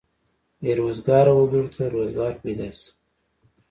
بې 0.61 0.71
روزګاره 0.79 1.33
وګړو 1.35 1.67
ته 1.75 1.83
روزګار 1.95 2.33
پیدا 2.43 2.67
شي. 2.77 2.87